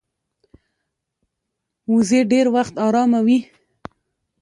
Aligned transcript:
وزې 1.91 2.21
ډېر 2.31 2.45
وخت 2.55 2.75
آرامه 2.85 3.19
وي 3.25 3.39